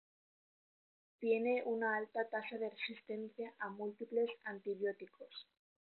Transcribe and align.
Tiene 1.19 1.61
una 1.63 1.95
alta 1.97 2.27
tasa 2.27 2.57
de 2.57 2.71
resistencia 2.71 3.53
a 3.59 3.69
múltiples 3.69 4.31
antibióticos. 4.45 5.45